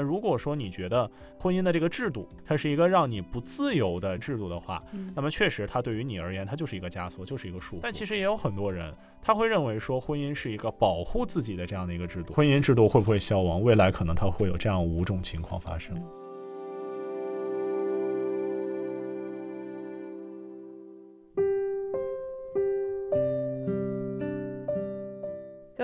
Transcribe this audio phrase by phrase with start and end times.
[0.00, 4.82] 那如果说你觉得婚姻的这个制度，它是一个让你不自由的制度的话，
[5.14, 7.80] 那么确实它对于你而言，它就是一个枷锁，就是一个束缚。
[7.82, 12.32] 但其实也有很多人，他会认为说婚姻是一个保护自己的这样的一个制度。
[12.32, 13.62] 婚姻制度会不会消亡？
[13.62, 15.94] 未来可能它会有这样五种情况发生。
[15.94, 16.19] 各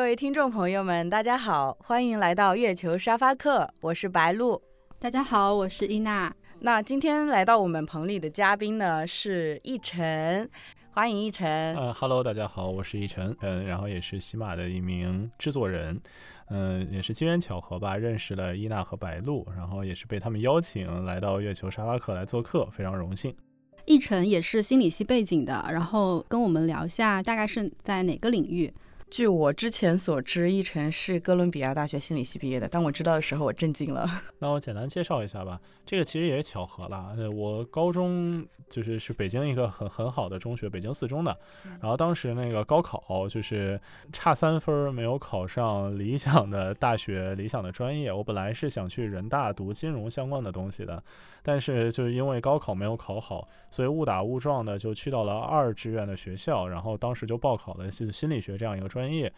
[0.07, 4.63] 位听众朋友们，大家好，欢迎来到月球沙发客，我是白露。
[5.01, 6.33] 大家好，我是伊娜。
[6.61, 10.49] 那今天来到我们棚里的嘉宾呢是奕晨，
[10.93, 11.75] 欢迎奕晨。
[11.75, 16.01] 呃哈喽，大家好，我是奕晨，嗯，然后也是喜马的一名制作人，
[16.51, 23.35] 嗯，也是机缘巧合吧，认识了伊娜和白露，然后也是被他们邀请来到月球沙发客来做客，非常荣幸。
[23.87, 28.73] 奕晨也是心理系背景的，然后跟我们聊一下，大概是在哪个领域？
[29.09, 32.69] 据我之前所知，奕晨是哥伦比亚大学心理系毕业的。
[32.69, 34.05] 当我知道的时候，我震惊了。
[34.41, 35.61] 那我简单介绍一下吧。
[35.87, 37.15] 这个其实也是巧合了。
[37.17, 41.39] 呃，我高中就是是北京一个很很好的中学，北京四中的。
[41.81, 43.81] 然后当时那个高考就是
[44.13, 48.13] 差三分没有考上理想的大学、理想的专业。
[48.13, 51.01] 我本来是想去人大读金融相关的东西的，
[51.45, 56.67] 但是就是因为高考没有考好，所以误打误撞的就去到了二志愿的学校。
[56.67, 59.33] 然后当时就报考了心心理学这样一个专业。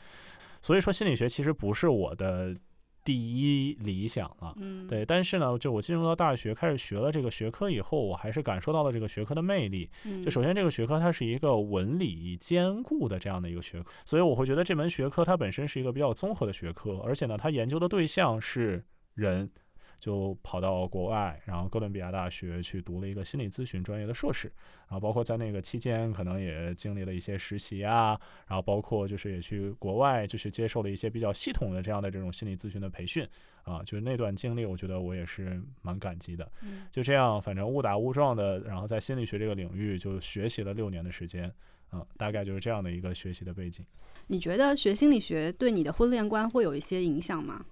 [0.62, 2.56] 所以说心理学其实不是我的。
[3.04, 9.88] 第一理想了，嗯，对，但是呢，就我进入到大学开始学了这个学科以后，我还是感受到了这个学科的魅力。
[10.22, 18.84] 就首先这个学科它是一个文理兼顾的这样的一个学科，所以我会觉得这门学科它本身是一个比较综合的学科，而且呢，它研究的对象是
[19.14, 19.50] 人。
[19.98, 24.50] 就跑到国外，然后哥伦比亚大学去读了一个心理咨询专业的硕士，
[24.88, 33.26] 然后包括在那个期间，可能也经历了一些实习啊，然后包括就是也去国外，就是接受了一些比较系统的这样的这种心理咨询的培训
[33.64, 36.50] 啊，就是那段经历，我觉得我也是蛮感激的。
[36.90, 41.52] 就这样，反正误打误撞的，然后在心理学这个领域就学习了六年的时间，
[41.92, 43.84] 嗯，大概就是这样的一个学习的背景。
[44.28, 47.64] 你觉得学心理学对你的婚恋观会有一些影响吗？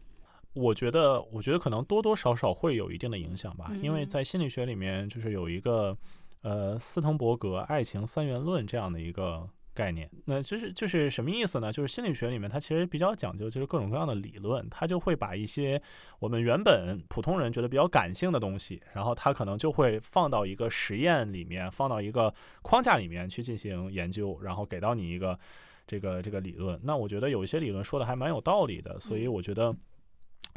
[0.57, 5.95] 我觉得，我觉得可能多多少少会有一定的影响吧，因为在心理学里面，就是有一个，
[6.41, 10.11] 呃，斯滕伯格爱情三元论这样的一个概念。
[10.25, 11.71] 那其实就是什么意思呢？
[11.71, 15.79] 就是心理学里面它其实比较讲究，就是各种各样的理论，它就会把一些
[16.19, 25.39] 我们原本普通人觉得比较感性的东西，然后它可能就会放到一个实验里面，放到一个框架里面去进行研究，然后给到你一个
[25.87, 26.81] 这个这个理论。
[26.83, 29.77] 那我觉得有一些理论说的还蛮有道理的，所以我觉得。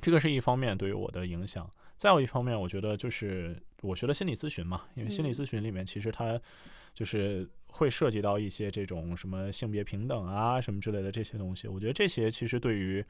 [0.02, 6.40] 这个是一方面对于我的影响，再有一方面，我觉得就是我学的心理咨询嘛，因为心理咨询里面其实它
[6.94, 13.04] 就是会涉及到一些这种什么性别平等啊什么之类的这些东西，我觉得这些其实对于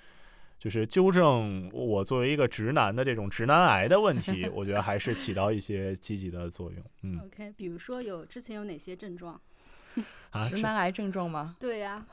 [0.58, 6.84] 就是纠正我作为一个直男的这种直男癌的问题，我觉得还是起到一些积极的作用。
[7.04, 9.40] 嗯，OK，比如说有之前有哪些症状？
[10.32, 11.56] 啊，直男癌症状吗？
[11.60, 12.06] 对呀。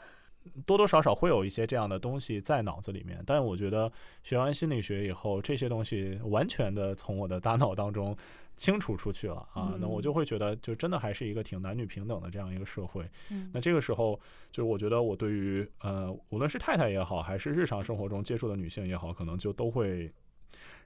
[0.65, 3.91] 多多少少会有一些这样的东西在脑子里面，但我觉得
[4.23, 8.17] 学完心理学以后，这些东西完全的从我的大脑当中
[8.57, 13.05] 清除出去了啊，那我就会觉得，就真的还是一个挺男女平等的这样一个社会。
[13.53, 14.19] 那这个时候，
[14.51, 20.11] 就是我觉得我对于呃，无论是太太也好，还是日常生活中接触的女性也好，可能就都会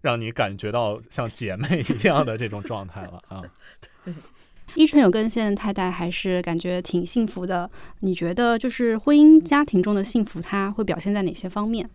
[0.01, 3.43] 让你感觉到像姐妹一样的这种状态了啊。
[4.75, 7.71] 一晨有跟现任太太还是感觉挺幸福的。
[8.01, 11.89] 你觉得就是婚姻家庭中的幸福，它会表现在哪些方面？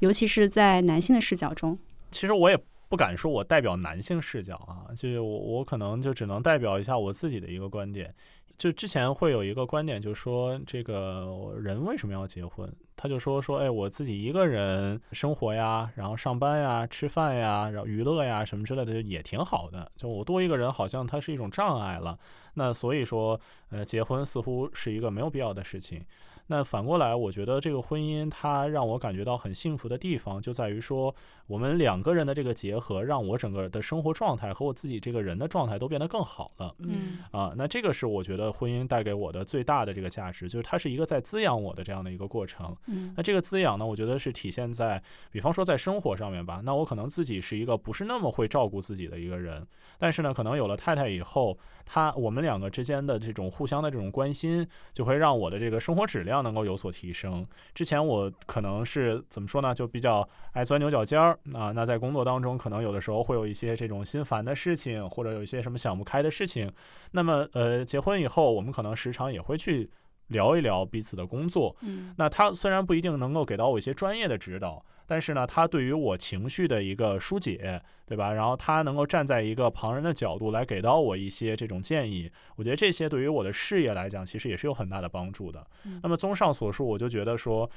[0.00, 1.78] 尤其是在男性的视角中。
[2.10, 8.14] 其实我也不敢说我代表男性视角啊，就是我我可能就只能代表一下我自己的一个观点。
[8.58, 12.70] 就之前会有一个观点，就是说这个人为什么要结婚？
[12.96, 19.90] 他就说说，哎，我自己一个人生活呀，然后上班呀、吃饭呀、然后娱乐呀什么之类的，也挺好的。
[19.96, 22.18] 就我多一个人，好像它是一种障碍了。
[22.54, 26.02] 那所以说，呃，结婚似乎是一个没有必要的事情。
[26.48, 31.14] 那反过来，我觉得这个婚姻它让我感觉到很幸福的地方，就在于说
[31.46, 36.74] 我们两个人的这个结合，让我整个的生活状态和我自己这个人的状态都变得更好了。
[36.78, 42.76] 嗯啊，那这个是我觉得婚姻带给我的最大的这个价值，就是它是一个在滋养我的这样的一个过程。
[42.86, 46.60] 嗯，那这个滋养呢，我觉得是体现在，比方说在生活上面吧。
[46.64, 49.66] 那我可能自己是一个不是那么会照顾自己的一个人，
[49.98, 56.36] 但是呢，可能有了太太以后，他我们两个之间的这种互相的这种关心，就会让我的这个生活质量。
[56.46, 57.46] 能够有所提升。
[57.74, 59.74] 之前我可能是怎么说呢？
[59.74, 61.72] 就比较爱钻牛角尖儿啊。
[61.72, 66.70] 那在工作当中，可能有的时候会有一些这种心烦的事情，或者有一些什么想不开的事情。
[67.12, 69.90] 那么，呃，结婚以后，我们可能时常也会去
[70.28, 71.74] 聊一聊彼此的工作。
[71.82, 78.32] 嗯那他虽然不一定能够给到我一些专业的指导，但是呢，他对于我情绪的一个疏解，对吧？
[78.32, 85.66] 然后他能够站在一个旁人的角度来给到我一些这种建议，我觉得这些对于我的事业来讲，其实也是有很大的帮助的。
[85.84, 87.70] 嗯那么综上所述，我就觉得说。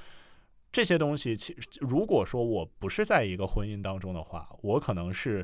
[0.71, 5.43] 这些东西，其实如果说我不是在一个婚姻当中的话，我可能是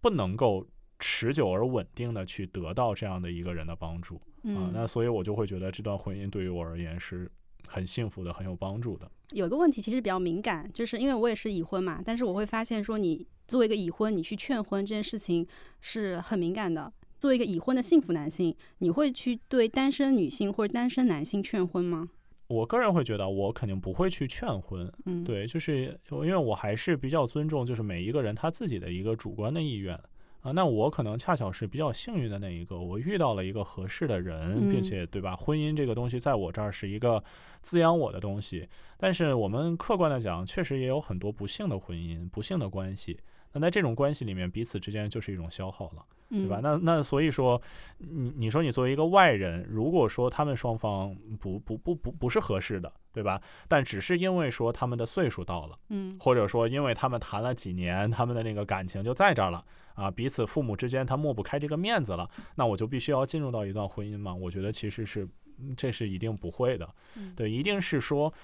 [0.00, 0.66] 不能够
[0.98, 4.20] 持久而稳定的去得到这样的一个人的帮助。
[4.54, 7.30] 啊，嗯，那所以我就会觉得这段婚姻对于我而言是
[7.66, 9.10] 很幸福的，很有帮助的。
[9.32, 15.46] 有个问题其实比较敏感，就是因为我也是已婚嘛，但是我会发现说，你作为一个已婚，你去劝婚这件事情
[15.80, 16.92] 是很敏感的。
[17.18, 22.08] 作为一个已婚的幸福男性，你会去对单身女性或者单身男性劝婚吗？
[22.48, 29.98] 我个人会觉得，我肯定不会去劝婚，嗯，，对，就是因为我还是比较尊重，就是每一个人他自己的一个主观的意愿
[30.46, 30.52] 啊。
[30.52, 35.34] 那我可能恰巧是比较幸运的那一个，我遇到了一个合适的人，并嗯且对吧？
[35.34, 37.22] 婚姻这个东西在我这儿是一个
[37.62, 43.18] 滋养我的东西，但是我们客观的讲，确实也有很多不幸的婚姻、不幸的关系。
[43.52, 46.04] 那在这种关系里面，彼此之间就是一种消耗了。
[46.28, 46.58] 对对吧？
[46.60, 47.60] 那那所以说，
[47.98, 53.40] 你你说你作为一个外人，如果说他们双方不不不不不是合适的，对吧？
[53.68, 59.64] 但只是因为说他们的岁数到了，嗯或者说因为他们谈了几年，他们的那个感情就在这儿了
[59.94, 64.34] 啊，彼此父母之间他抹不开这个面子了，那我就必须要进入到一段婚姻吗？
[64.34, 65.24] 我觉得其实是
[65.60, 68.34] 嗯这是一定不会的，嗯对，一定是说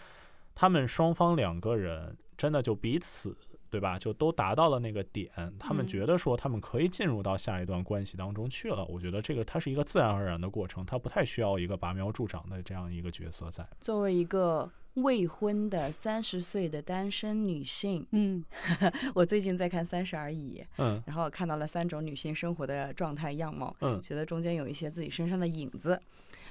[0.55, 3.37] 他们双方两个人真的就彼此。
[3.73, 3.99] 对吧？
[3.99, 8.85] 就都达到了那个点，他们嗯觉得说他们可以进入到下一段关系当中去了。
[8.85, 13.67] 我觉得这个它是一个自然而然的过程，它不太需要一个拔苗助长的这样一个角色在。
[13.81, 18.45] 作为一个未婚的三十岁的单身女性，嗯
[19.17, 25.99] 我最近在看《三十而已》，嗯然后看到了三种女性生活的状态样貌，嗯觉得中间有一些自己身上的影子。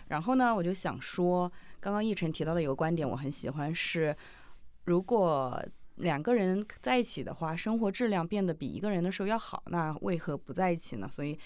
[0.08, 4.16] 然后呢，我就想说，刚刚奕晨提到的有个观点我很喜欢，是
[4.86, 5.64] 如果
[6.02, 11.10] 两个人在一起的话，生活质量变得比一个人的时候要好，那为何不在一起呢？
[11.12, 11.38] 所以，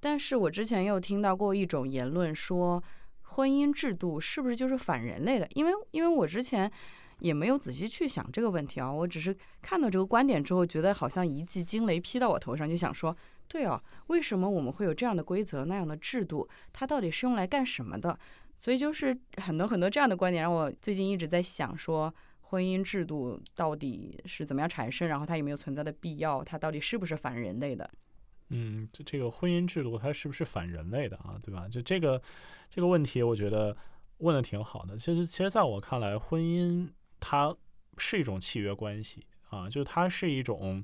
[0.00, 2.82] 但是我之前又听到过一种言论说，
[3.22, 5.46] 婚姻制度是不是就是反人类的？
[5.54, 6.70] 因为因为我之前
[7.18, 13.14] 也没有仔细去想这个问题啊，我只是看到这个观点之后，觉得好像一记惊雷劈到我头上，就想说，
[13.48, 16.48] 对啊，为什么我们会有这样的规则、那样的制度？
[16.72, 18.18] 它到底是用来干什么的？
[18.58, 22.12] 所以就是很多很多这样的观点，让我最近一直在想说。
[22.50, 25.06] 婚姻制度到底是怎么样产生？
[25.06, 26.42] 然后它有没有存在的必要？
[26.42, 27.88] 它到底是不是反人类的？
[28.48, 31.38] 嗯，这这个婚姻制度它是不是反人类的啊？
[31.40, 31.68] 对吧？
[31.68, 32.20] 就这个
[32.68, 33.76] 这个问题，我觉得
[34.18, 34.98] 问的挺好的。
[34.98, 36.88] 其实，其实在我看来，婚姻
[37.20, 37.56] 它
[37.98, 40.82] 是一种契约关系啊，就是它是一种，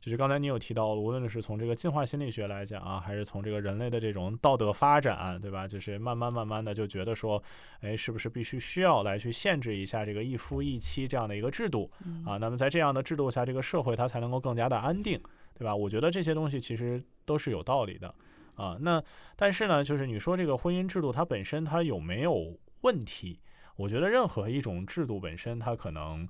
[0.00, 5.66] 就是刚才你有提到，无论是从这个进化心理学来讲啊，还是从这个人类的这种道德发展，对吧？
[5.66, 7.42] 就是慢慢慢慢的就觉得说，
[7.80, 11.90] 哎，是不是必须需要来去限制一下这个一夫一妻这样的一个制度
[12.26, 12.36] 啊？
[12.38, 15.20] 那么在这样的制度下，这个社会它才能够更加的安定，
[15.54, 15.74] 对吧？
[15.74, 18.12] 我觉得这些东西其实都是有道理的
[18.56, 18.76] 啊。
[18.80, 19.00] 那
[19.36, 23.38] 但是呢，就是你说这个婚姻制度它本身它有没有问题？
[23.76, 26.28] 我觉得任何一种制度本身它可能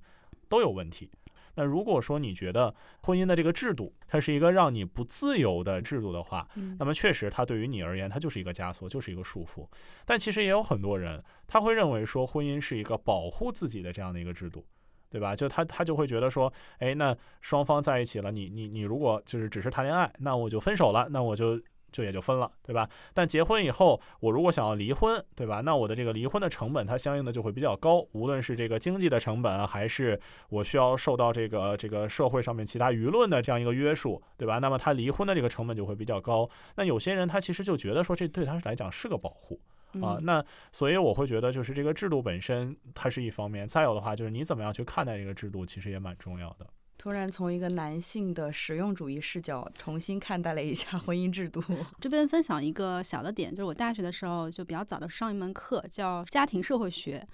[0.51, 1.11] 都有问题。
[1.59, 2.73] 那如果说你觉得
[3.03, 9.67] 婚姻的这个制度它是一个让你不自由的制度的话，嗯那么确实它对于你而言它就是一个枷锁，就是一个束缚。
[10.07, 14.65] 但其实也有很多人他会认为说婚姻是一个保护自己的这样的一个制度。
[15.11, 15.35] 对吧？
[15.35, 21.59] 就他他就会觉得说，哎，那双方在一起了，你你你如果就是只是谈恋爱，那我就分手了，那我就
[21.91, 22.89] 就也就分了，对吧？
[23.15, 25.61] 但结婚以后，我如果想要离婚，对吧？
[25.61, 34.59] 那我的这个离婚的成本，它相应的就会比较高，无论是这个经济的成本，还是我需要受到这个这个社会上面其他舆论的这样一个约束，对吧？
[34.59, 36.49] 那么他离婚的这个成本就会比较高。
[36.77, 39.61] 那有些人他其实就觉得说，这对他来讲是个保护。
[40.03, 46.67] 啊，嗯那所以我会觉得，就是这个制度本身它是一方面，再有的话就是你怎么样去看待这个制度，其实也蛮重要的。
[46.99, 51.63] 突然从一个男性的实用主义视角重新看待了一下 婚姻制度。
[52.01, 57.25] 这边分享一个小的点，就是我大学的时候就比较早的上一门课叫家庭社会学，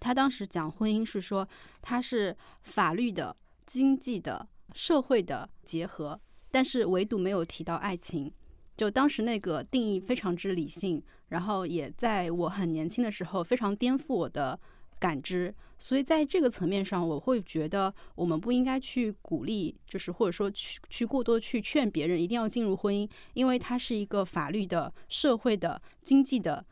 [0.00, 1.48] 他当时讲婚姻是说
[1.80, 3.34] 它是法律的、
[3.64, 6.20] 经济的、社会的结合，
[6.50, 8.32] 但是唯独没有提到爱情。
[8.76, 14.60] 就当时那个定义非常之理性，然后也在我很年轻的时候非常颠覆我的
[14.98, 26.64] 感知，所以在这个层面上，我会觉得我们不应该去鼓励，就是或者说去去过多去劝别人一定要进入婚姻，因为它是一个法律的、社会的、经济的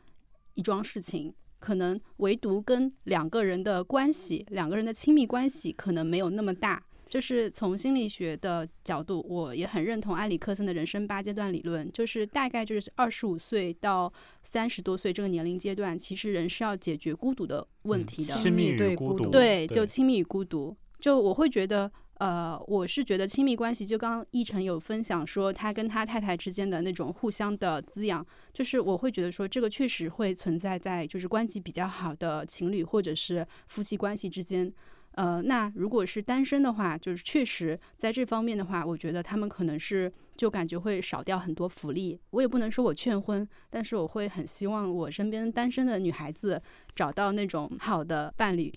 [0.55, 1.33] 一桩事情。
[1.57, 18.33] 可能唯独跟两个人的关系、两个人的亲密关系可能没有那么大，就是从心理学的角度，我也很认同埃里克森的人生八阶段理论，就是大概就是二十五岁到三十多岁这个年龄阶段，其实人是要解决孤独的问题的。
[18.33, 20.75] 亲密与对孤独，对，就亲密与孤独。
[20.99, 34.73] 就我会觉得，呃，我是觉得亲密关系，就刚刚奕晨有分享说他跟他太太之间的那种互相的滋养，就是我会觉得说这个确实会存在在就是关系比较好的情侣或者是夫妻关系之间。
[35.15, 42.19] 呃，那如果是单身的话，就是确实在这方面的话，我觉得他们可能是就感觉会少掉很多福利。
[42.31, 46.61] 我也不能说我劝婚，但是我会很希望我身边单身的女孩子
[46.93, 48.73] 找到那种好的伴侣。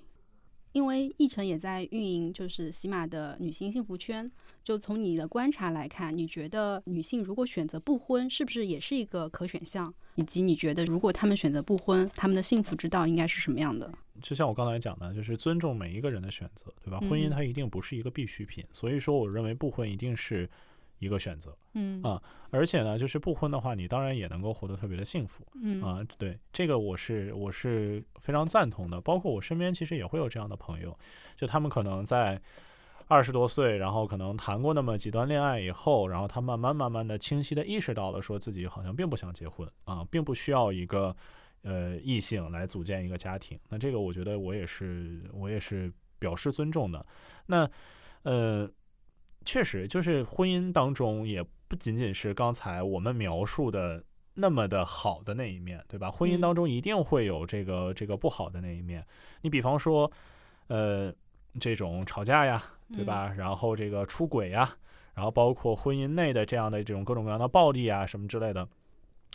[0.73, 4.31] 因为一晨也在运营，就是喜马的女性幸福圈。
[4.69, 9.91] 就从你的观察来看，你觉得女性如果选择不婚，是不是也是一个可选项？
[10.17, 13.91] 以及你觉得如果她们选择不婚，她们的幸福之道应该是什么样的？
[14.21, 16.99] 就像我刚才讲的，就是尊重每一个人的选择，对吧？
[17.09, 20.47] 婚姻嗯它一定不是一个必需品，所以说我认为不婚一定是
[20.99, 21.57] 一个选择。
[21.73, 26.07] 嗯啊而且呢，就是不婚的话，你当然也能够活得特别的幸福嗯啊。
[26.19, 29.01] 对，这个我是我是非常赞同的。
[29.01, 30.95] 包括我身边其实也会有这样的朋友，
[31.39, 32.39] 就他们可能在
[33.09, 41.17] 二十多岁，然后可能谈过那么几段恋爱以后，然后他慢慢慢慢的清晰的意识到了，说自己好像并不想结婚啊，并不需要一个
[41.63, 43.59] 呃异性来组建一个家庭。
[43.69, 47.05] 那这个我觉得我也是我也是表示尊重的。
[47.47, 47.69] 那
[48.23, 48.71] 呃。
[49.45, 56.11] 确实，就是婚姻当中也不仅仅是刚才我们描述的那么的好的那一面，对吧？
[56.11, 59.03] 婚姻嗯当中一定会有这个这个不好的那一面。
[59.41, 60.11] 你比方说，
[60.67, 61.11] 呃，
[61.59, 62.63] 这种吵架呀，
[62.95, 63.33] 对吧？
[63.37, 64.75] 然后这个出轨呀，
[65.15, 68.67] 然后包括婚姻内的这样的这种各种各样的暴力啊什么之类的。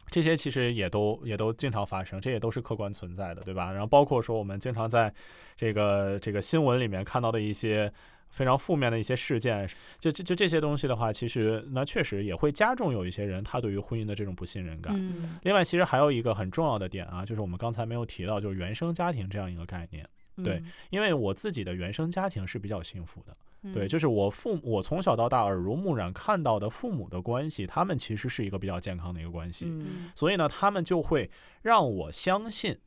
[0.09, 3.71] 这些其实也都也都经常发生，这也都是客观存在的，对吧？
[3.71, 5.11] 然后包括说我们经常在
[5.55, 7.91] 这个这个新闻里面看到的一些
[8.29, 9.67] 非常负面的一些事件，
[9.97, 14.93] 就就就这些东西的话，其实那确实也会加重有一些人他对于婚姻的这种不信任感。
[14.95, 20.07] 嗯另外，其实还有一个很重要的点啊，就是我们刚才没有提到，就是原生家庭这样一个概念。
[20.37, 20.65] 对嗯。
[20.89, 23.35] 因为我自己的原生家庭是比较幸福的，
[23.73, 23.87] 对，嗯。
[23.87, 30.11] 就是我父我从小到大耳濡目染看到的父母的关系，他们其实是一个比较健康的一个关系，嗯。
[30.15, 31.29] 所以呢，他们就会
[31.61, 32.77] 让我相信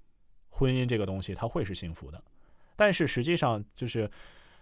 [0.49, 2.23] 婚姻这个东西它会是幸福的，
[2.75, 4.11] 但是实际上就是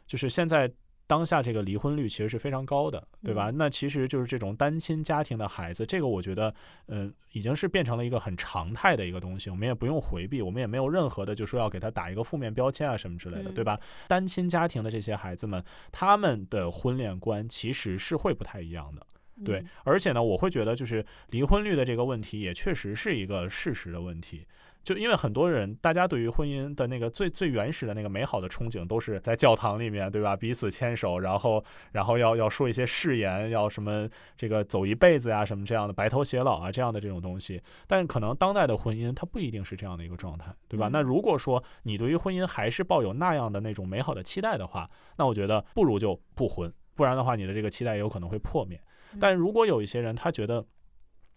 [0.06, 0.70] 就是现在
[1.06, 3.50] 当下这个离婚率其实是非常高的，对吧？
[3.54, 6.54] 那其实就是这种单亲家庭的孩子，这个我觉得，
[6.87, 13.78] 嗯、已经是变成了一个很常态的一个东西，我们也不用回避，我们也没有任何的就说要给他打一个负面标签啊什么之类的，嗯对吧？
[14.08, 19.06] 单亲家庭的这些孩子们，他们的婚恋观其实是会不太一样的。
[19.44, 24.46] 对嗯，而且呢，我会觉得就是离婚率的这个问题也确实是一个事实的问题。
[24.84, 30.36] 就因为很多人，大家对于婚姻的那个最最原始的那个美好的憧憬，都是在教堂里面，对吧？
[30.36, 37.60] 彼此牵手，然后然后要要说一些誓言，要什么这个走一辈子呀，什么这样的白头偕老啊这样的这种东西。
[37.86, 40.88] 但可能当代的婚姻它不一定是这样的一个状态，对吧？
[40.88, 48.78] 嗯那如果说你对于婚姻还是抱有那样的那种美好的期待的话，那我觉得不如就不婚，不然的话你的这个期待也有可能会破灭。
[49.18, 50.64] 但如果有一些人他觉得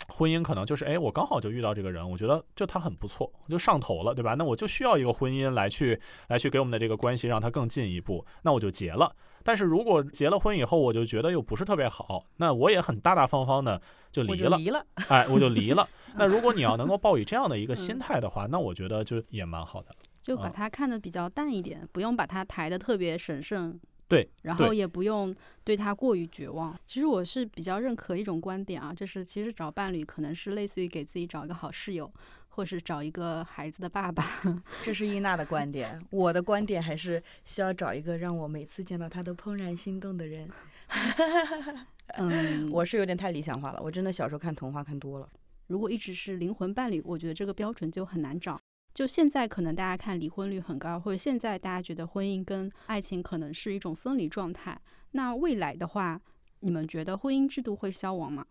[0.07, 4.35] 婚姻可能就是哎，我刚好就遇到这个人，我觉得就他很不错，我就上头了，对吧？
[4.35, 5.99] 那我就需要一个婚姻来去
[6.29, 9.13] 来去给我们的这个关系让它更进一步，那我就结了。
[9.43, 15.87] 但是如果结了婚以后，我就觉得又不是特别好，那我也很大大方方的就离了，就离了，哎，我就离了。
[16.15, 19.95] 那如果你要能够抱以这样的一个心态的话，那我觉得就也蛮好的。
[20.21, 23.79] 就把啊它看得比较淡一点，不用把它抬得特别神圣。
[24.07, 26.77] 对，然后也不用对他过于绝望。
[26.85, 32.09] 其实我是比较认可一种观点啊，就是其实找伴侣可能是类似于给自己找一个好室友，
[32.49, 34.25] 或是找一个孩子的爸爸。
[34.81, 40.49] 这是伊娜的观点，我的观点还是需要找一个让我每次见到他都怦然心动的人。
[42.15, 45.29] 嗯，我是有点太理想化了，我真的小时候看童话看多了。
[45.67, 48.57] 如果一直是灵魂伴侣，我觉得这个标准就很难找。
[48.97, 54.75] 就现在可能大家看离婚率很高，或者现在大家觉得婚姻跟爱情可能是一种分离状态。
[55.11, 56.19] 那未来的话，
[56.61, 58.43] 你们觉得婚姻制度会消亡吗？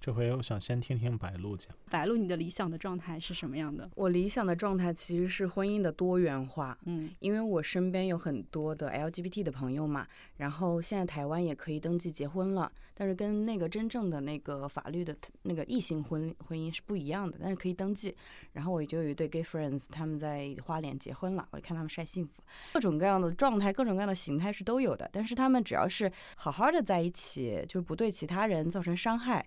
[0.00, 1.74] 这回我想先听听白露讲。
[1.90, 3.90] 白露，你的理想的状态是什么样的？
[3.96, 18.14] 我理想的状态其实是婚姻的多元化，嗯因为我身边有很多的 LGBT 的朋友嘛，然后现在台湾也可以登记结婚了，但是跟那个真正的那个法律的那个异性婚婚姻是不一样的，但是可以登记。
[18.52, 22.40] 然后我就有一对 gay friends，他们在花莲结婚了，我就看他们晒幸福，
[22.74, 25.10] 各种各样的状态、各种各样的形态是都有的。
[25.12, 29.44] 但是他们只要是好好的在一起，就是不对其他人造成伤害。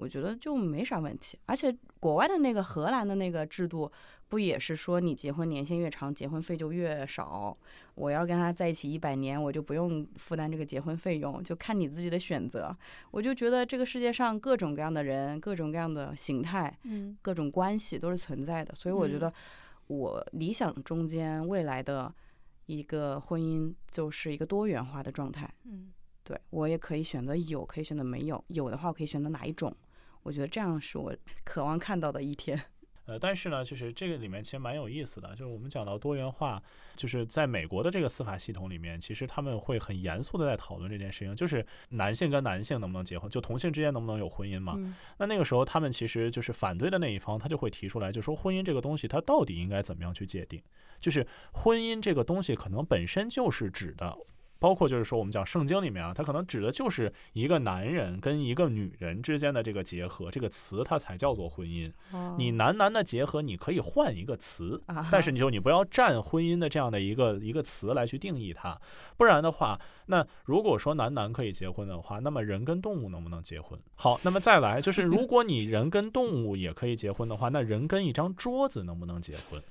[0.00, 1.38] 我觉得就没啥问题。
[1.44, 3.90] 而且国外的那个荷兰的那个制度，
[4.28, 7.54] 不也是说你结婚年限越长，结婚费就越少？
[7.94, 12.74] 我要跟他在一起一百年，我就不用负担这个结婚费用，就看你自己的选择。
[13.10, 19.32] 我就觉得这个世界上各种各样的人，各种各样的形态，嗯各种关系都是存在的，所以我觉嗯得
[19.88, 22.10] 我理想中间未来的
[22.64, 25.52] 一个婚姻就是一个多元化的状态。
[25.64, 25.92] 嗯
[26.22, 29.74] 对我也可以选择有，可以选择没有，有的话我可以选择哪一种？
[30.22, 32.60] 我觉得这样是我渴望看到的一天。
[33.06, 36.62] 呃，但是呢，就是这个里面其实蛮有意思的，就是我们讲到多元化，
[36.94, 44.74] 就是在美国的这个司法系统里面，其实他们会很严肃的在讨论这件事情，就是男性跟男性能不能结婚，就同性之间能不能有婚姻嘛？
[44.76, 50.62] 嗯那那个时候他们其实就是反对的那一方，他就会提出来，就说婚姻这个东西它到底应该怎么样去界定？
[51.00, 54.16] 就是婚姻这个东西可能本身就是指的。
[54.60, 61.90] 包括就是说，我们讲圣经里面啊，它可能指的就是一个男人跟一个女人之间的这个结合，这个词它才叫做婚姻。
[62.38, 68.78] 你男男的结合，你可以换一个词，啊，但是你就你不要占婚姻的这样的一个一个词来去定义它，
[69.16, 73.80] 不然的话，那如果说男男可以结婚的话，那么人跟动物能不能结婚？
[73.94, 79.62] 好，那么再来就是，如果你人跟动物也可以结婚的话，那人跟一张桌子能不能结婚？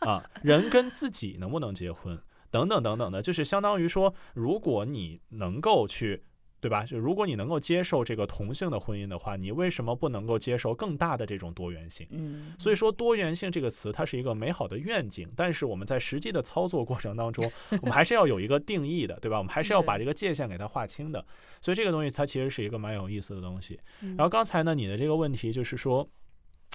[0.00, 2.18] 啊，人跟自己能不能结婚？
[2.52, 6.22] 等等等等的，就是相当于说，如果你能够去。
[6.62, 6.84] 对吧？
[6.84, 12.06] 就如果你能够接受这个同性的婚姻的话，你为什么不能够接受更大的这种多元性？
[12.12, 19.38] 嗯，所以说，多元性这个词，它是一个美好的愿景，但是我们在实际的操作过程当中，我们还是要有一个定义的，对吧？
[19.38, 21.26] 我们还是要把这个界限给它划清的。
[21.60, 23.80] 所以这个东西它其实是一个蛮有意思的东西。
[24.02, 26.08] 嗯然后刚才呢，你的这个问题就是说，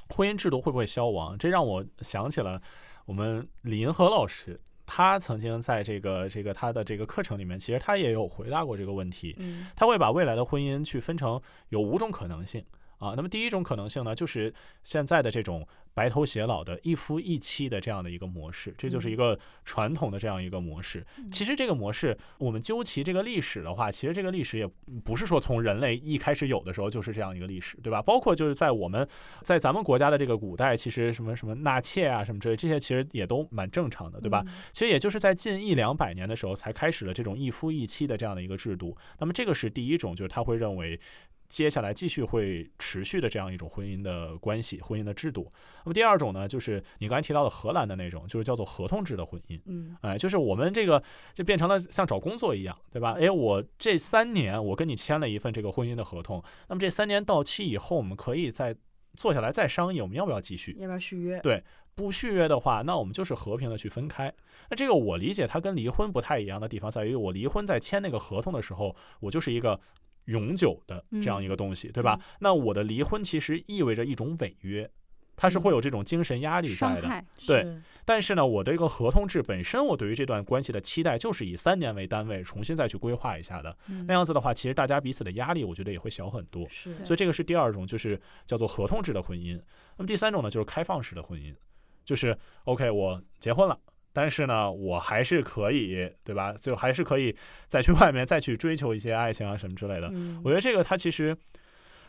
[0.10, 1.38] 婚姻制度会不会消亡？
[1.38, 2.62] 这让我想起了
[3.06, 4.60] 我们李银河老师。
[4.88, 9.36] 他曾经在这个这个他的这个课程里面，其实他也有回答过这个问题。
[9.38, 11.40] 嗯他会把未来的婚姻去分成
[11.70, 12.64] 有五种可能性
[12.98, 13.14] 啊。
[13.16, 21.06] 那么第一种可能性呢，就是现在的这种白头偕老的一夫一妻的这样的一个模式，这就是一个传统的这样一个模式。
[21.32, 24.70] 其实这个模式，我们究其这个历史的话，其实这个历史也
[25.04, 28.02] 不是说从人类一开始有的时候就是这样一个历史，对吧？
[28.02, 29.08] 包括就是在我们
[29.42, 34.46] 在咱们国家的这个古代，其实什么什么纳妾啊什么之类，这些其实也都蛮正常的，对吧？？
[34.72, 38.96] 其实也就是在近一两百年的时候，才开始了这种一夫一妻的这样的一个制度。
[39.20, 41.00] 那么这个是第一种，就是他会认为
[41.48, 45.52] 接下来继续会持续的这样一种婚姻的关系、婚姻的制度。
[45.86, 49.60] 那么第二种呢，就是你刚才提到的荷兰的那种，就是叫做合同制的婚姻。
[49.66, 51.02] 嗯哎，就是我们这个
[51.34, 53.16] 就变成了像找工作一样，对吧？
[53.20, 58.76] 哎，我这三年我跟你签了一份这个婚姻的合同，那么这三年到期以后，我们可以再
[59.16, 60.76] 坐下来再商议，我们要不要继续？
[60.80, 61.40] 要不要续约？
[61.40, 61.64] 对
[61.96, 64.32] 不续约的话，那我们就是和平的去分开。
[64.70, 69.80] 那这个我理解，它跟离婚不太一样的地方在于，我离婚在签那个合同的时候，我就是一个
[70.28, 72.18] 永久的这样一个东西，对吧？
[72.40, 74.90] 那我的离婚其实意味着一种违约，
[75.36, 77.26] 它是会有这种精神压力在的。
[77.46, 83.78] 对是，但是呢，我的一个合同制本身，我对于这段关系的期待就是以三年为单位重新再去规划一下的。
[83.88, 86.68] 嗯那样子的话，其实大家彼此的压力，我觉得也会小很多。
[86.70, 89.60] 是所以这个是第二种，就是叫做合同制的婚姻。
[89.98, 91.56] 那么第三种呢，就是开放式的婚姻，
[92.04, 93.80] 就是 OK，我结婚了。
[94.18, 96.52] 但是呢，我还是可以，对吧？
[96.60, 97.36] 就还是可以
[97.68, 100.10] 再去外面再去追求一些爱情啊什么之类的。
[100.12, 101.38] 嗯我觉得这个它其实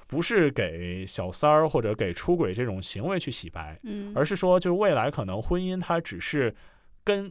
[0.06, 6.54] 不是给小三儿或者给出轨这种行为去洗白，嗯，而是说，就是未来可能婚姻它只是
[7.04, 7.30] 跟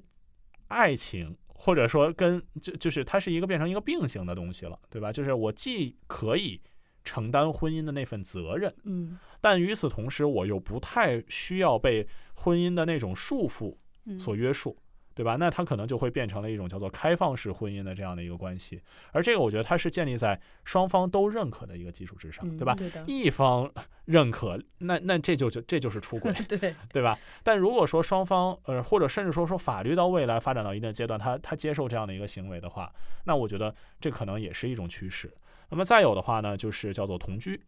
[0.67, 5.11] 爱情，或者说跟就就是它是一个变成一个并行的东西了，对吧？
[5.11, 6.61] 就是我既可以
[7.03, 13.77] 承担婚姻的那份责任，嗯但与此同时，我又不太需要被婚姻的那种束缚嗯
[14.19, 14.77] 所约束。
[15.17, 15.35] 对吧？
[15.35, 18.79] 那它可能就会变成了一种叫做开放式婚姻的这样的一个关系，
[19.11, 22.75] 而这个我觉得它是建立在双方都认可的一个基础之上，嗯，对吧？
[22.75, 23.67] 对，一方
[24.05, 27.17] 认可，那那这就就这就是出轨， 对，对吧？
[27.41, 32.93] 但如果说双方呃，或者甚至说说法律到未来发展到一定阶段，他他接受这样的一个行为的话，
[33.25, 35.33] 那我觉得这可能也是一种趋势。
[35.71, 37.59] 那么再有的话呢，就是叫做同居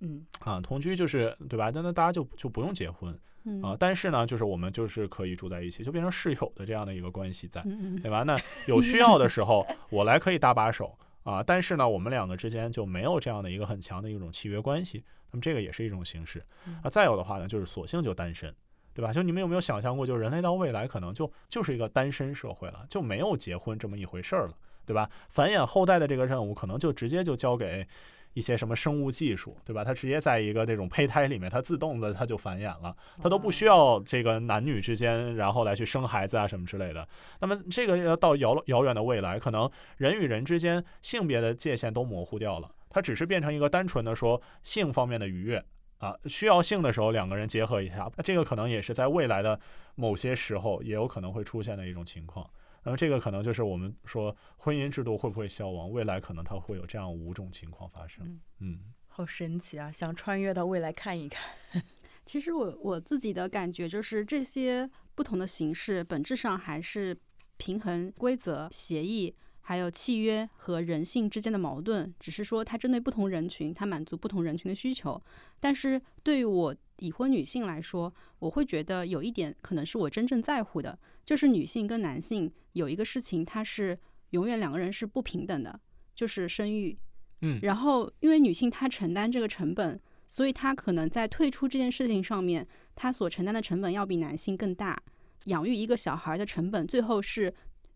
[0.00, 1.70] 嗯啊，同居就是对吧？
[1.72, 7.62] 那那大家就就不用结婚嗯啊，但是呢，就是我们就是可以住在一起，就变成室友的这样的一个关系在，
[8.02, 8.22] 对吧？
[8.22, 16.90] 那有需要的时候，我来可以搭把手啊，但是呢，我们两个之间就没有这样的一个很强的一种契约关系，那么这个也是一种形式嗯啊。
[16.90, 18.54] 再有的话呢，就是索性就单身。
[18.92, 19.12] 对吧？
[19.12, 25.08] 就你们有没有想象过，就人类到未来可能就就是一个单身社会了，就没有结婚这么一回事儿了，对吧？
[25.28, 27.86] 繁衍后代的这个任务可能就直接就交给
[28.32, 29.82] 一些什么生物技术，对吧？
[29.82, 37.06] 它直接在一个这种胚胎里面，它自动的它就繁衍了，它都不需要这个男女之间然后来去生孩子啊什么之类的。
[37.40, 42.70] 那么这个要到遥遥远的未来，可能人与人之间性别的界限都模糊掉了。
[42.88, 45.64] 它只是变成一个单纯的说性方面的愉悦
[45.98, 49.58] 啊，需要性的时候两个人结合一下，那这个可能也是在未来的
[49.96, 52.48] 某些时候也有可能会出现的一种情况。
[52.84, 58.40] 那么这个可能就是我们说婚姻制度会不会消亡，未来可能它会有这样五种情况发生。
[58.60, 61.42] 嗯，好神奇啊，想穿越到未来看一看。
[62.24, 67.16] 其实我我自己的感觉就是这些不同的形式本质上还是
[67.56, 69.34] 平衡规则、协议。
[69.62, 75.22] 还有契约和人性之间的矛盾，只是说它针对不同人群，它满足不同人群的需求。
[75.60, 83.98] 但是对于我已婚女性来说，我会觉得有一点可能是我真正在乎的，就是女性跟男性有一个事情，它是
[84.30, 85.80] 永远两个人是不平等的，
[86.14, 86.96] 就是生育。
[87.40, 95.02] 嗯，然后因为女性她承担这个成本，所以她可能在退出这件事情上面，她所承担的成本要比男性更大。
[95.46, 97.52] 养育一个小孩的成本，最后是。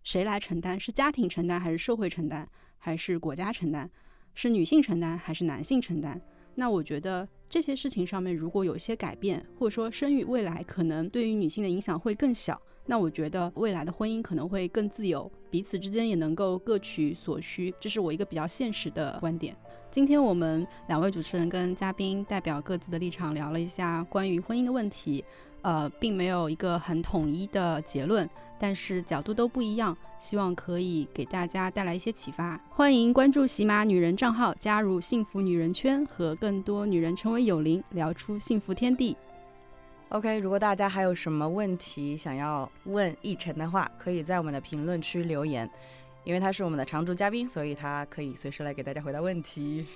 [0.06, 0.78] 谁来承担？
[0.78, 3.90] 是家庭承担，还是社会承担，还是国家承担？
[4.34, 6.20] 是女性承担，还是男性承担？
[6.54, 17.74] 那我觉得这些事情上面如果有些改变，或者说生育未来可能对于女性的影响会更小，那我觉得未来的婚姻可能会更自由，彼此之间也能够各取所需。
[17.80, 19.56] 这是我一个比较现实的观点。
[19.90, 25.24] 今天我们两位主持人跟嘉宾代表各自的立场聊了一下关于婚姻的问题。
[25.64, 32.60] 呃，并没有一个很统一的结论，但是角度都不一样，希望可以给大家带来一些启发。
[32.68, 39.16] 欢迎关注喜马女人账号，加入幸福女人圈，和更多女人成为友邻，聊出幸福天地。
[40.10, 45.68] OK，如果大家还有什么问题想要问奕晨的话，可以在我们的评论区留言，
[46.24, 49.86] 因为他是我们的常驻嘉宾，所以他可以随时来给大家回答问题。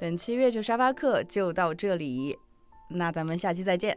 [0.00, 2.36] 本期月球沙发课就到这里，
[2.90, 3.96] 那咱们下期再见。